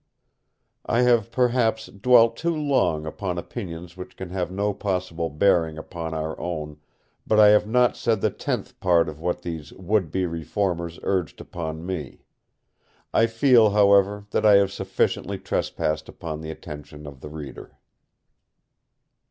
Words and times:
I 0.87 1.03
have 1.03 1.29
perhaps 1.29 1.85
dwelt 1.85 2.35
too 2.35 2.55
long 2.55 3.05
upon 3.05 3.37
opinions 3.37 3.95
which 3.95 4.17
can 4.17 4.31
have 4.31 4.49
no 4.51 4.73
possible 4.73 5.29
bearing 5.29 5.77
upon 5.77 6.15
our 6.15 6.35
own, 6.39 6.77
but 7.27 7.39
I 7.39 7.49
have 7.49 7.67
not 7.67 7.95
said 7.95 8.19
the 8.19 8.31
tenth 8.31 8.79
part 8.79 9.07
of 9.07 9.19
what 9.19 9.43
these 9.43 9.71
would 9.73 10.09
be 10.09 10.25
reformers 10.25 10.97
urged 11.03 11.39
upon 11.39 11.85
me. 11.85 12.23
I 13.13 13.27
feel, 13.27 13.69
however, 13.69 14.25
that 14.31 14.43
I 14.43 14.53
have 14.53 14.71
sufficiently 14.71 15.37
trespassed 15.37 16.09
upon 16.09 16.41
the 16.41 16.49
attention 16.49 17.05
of 17.05 17.21
the 17.21 17.29
reader. 17.29 17.77